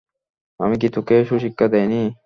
[0.59, 2.01] আমি কি তোকে সুশিক্ষা দেইনি?